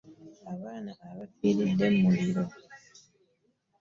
[0.53, 2.43] Abaana bafiridde mu muliro.